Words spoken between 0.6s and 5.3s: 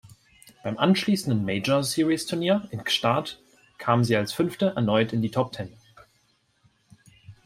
Beim anschließenden Major-Series-Turnier in Gstaad kamen sie als Fünfte erneut in die